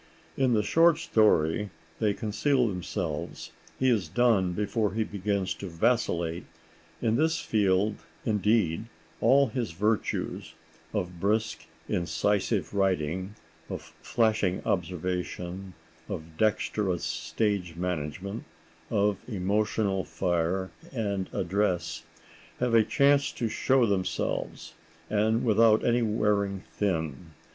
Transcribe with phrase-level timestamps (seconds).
[0.35, 1.69] In the short story
[1.99, 6.45] they conceal themselves; he is done before he begins to vacillate.
[7.03, 8.85] In this field, indeed,
[9.19, 13.35] all his virtues—of brisk, incisive writing,
[13.69, 15.75] of flashing observation,
[16.09, 18.43] of dexterous stage management,
[18.89, 24.73] of emotional fire and address—have a chance to show themselves,
[25.11, 27.33] and without any wearing thin.